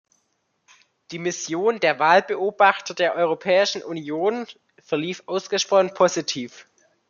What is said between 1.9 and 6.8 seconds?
Wahlbeobachter der Europäischen Union verlief ausgesprochen positiv.